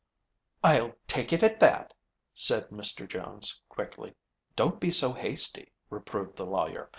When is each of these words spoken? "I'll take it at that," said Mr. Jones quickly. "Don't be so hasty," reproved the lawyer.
"I'll 0.63 0.95
take 1.05 1.31
it 1.31 1.43
at 1.43 1.59
that," 1.59 1.93
said 2.33 2.69
Mr. 2.69 3.07
Jones 3.07 3.61
quickly. 3.69 4.15
"Don't 4.55 4.79
be 4.79 4.89
so 4.89 5.13
hasty," 5.13 5.73
reproved 5.91 6.37
the 6.37 6.45
lawyer. 6.47 6.89